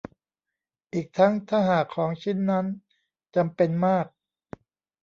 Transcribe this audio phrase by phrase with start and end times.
[0.93, 2.65] อีกทั้งถ้าหากของชิ้นนั้น
[3.35, 4.05] จำเป็นมาก